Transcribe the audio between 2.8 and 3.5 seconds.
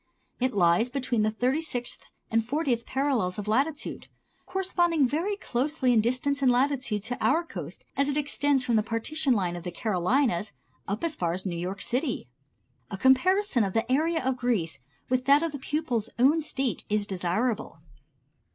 parallels of